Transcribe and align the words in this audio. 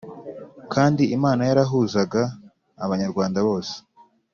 kandi 0.73 1.03
Imana 1.17 1.41
yarahuzaga 1.49 2.21
Abanyarwanda 2.85 3.39
bose: 3.47 3.75